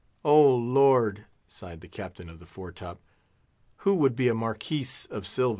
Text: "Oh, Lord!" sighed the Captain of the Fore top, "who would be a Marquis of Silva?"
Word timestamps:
"Oh, 0.25 0.55
Lord!" 0.55 1.25
sighed 1.45 1.81
the 1.81 1.87
Captain 1.87 2.27
of 2.27 2.39
the 2.39 2.47
Fore 2.47 2.71
top, 2.71 3.03
"who 3.85 3.93
would 3.93 4.15
be 4.15 4.29
a 4.29 4.33
Marquis 4.33 4.87
of 5.11 5.27
Silva?" 5.27 5.49